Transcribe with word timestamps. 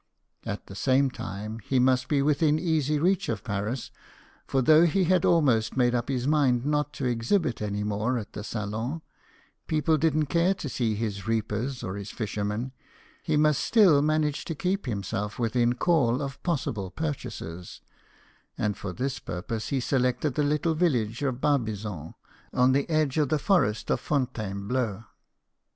At 0.47 0.65
the 0.65 0.73
same 0.73 1.11
time, 1.11 1.59
he 1.59 1.77
must 1.77 2.07
be 2.07 2.23
within 2.23 2.57
easy 2.57 2.97
reach 2.97 3.29
of 3.29 3.43
Paris; 3.43 3.91
for 4.47 4.63
though 4.63 4.87
he 4.87 5.03
had 5.03 5.25
almost 5.25 5.77
made 5.77 5.93
up 5.93 6.09
his 6.09 6.25
mind 6.25 6.65
not 6.65 6.91
to 6.93 7.05
exhibit 7.05 7.61
any 7.61 7.83
more 7.83 8.17
at 8.17 8.33
the 8.33 8.43
Salon 8.43 9.03
people 9.67 9.99
didn't 9.99 10.25
care 10.25 10.55
to 10.55 10.67
see 10.67 10.95
his 10.95 11.27
reapers 11.27 11.83
or 11.83 11.97
his 11.97 12.09
fishermen 12.09 12.71
he 13.21 13.37
must 13.37 13.63
still 13.63 14.01
manage 14.01 14.43
to 14.45 14.55
keep 14.55 14.87
himself 14.87 15.37
within 15.37 15.73
call 15.73 16.19
of 16.23 16.41
possible 16.41 16.89
purchasers; 16.89 17.79
and 18.57 18.75
for 18.77 18.93
this 18.93 19.19
purpose 19.19 19.67
he 19.67 19.79
selected 19.79 20.33
the 20.33 20.41
little 20.41 20.73
village 20.73 21.21
of 21.21 21.39
Barbizon, 21.41 22.15
on 22.51 22.71
the 22.71 22.89
edge 22.89 23.19
of 23.19 23.29
the 23.29 23.37
forest 23.37 23.91
of 23.91 23.99
Fontainebleau. 23.99 25.03